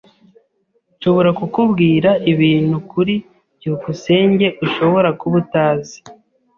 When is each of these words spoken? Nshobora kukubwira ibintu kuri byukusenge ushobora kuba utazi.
Nshobora 0.97 1.29
kukubwira 1.39 2.09
ibintu 2.31 2.75
kuri 2.91 3.15
byukusenge 3.57 4.47
ushobora 4.65 5.09
kuba 5.19 5.35
utazi. 5.43 5.97